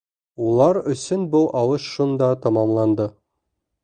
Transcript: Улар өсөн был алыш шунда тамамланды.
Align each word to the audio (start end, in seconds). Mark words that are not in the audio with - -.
Улар 0.43 0.77
өсөн 0.93 1.27
был 1.35 1.45
алыш 1.59 1.85
шунда 1.97 2.31
тамамланды. 2.47 3.07